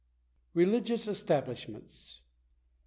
[0.55, 2.21] RELIGIOUS ESTABLISHMENTS.